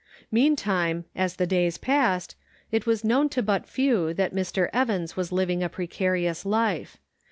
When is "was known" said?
2.87-3.29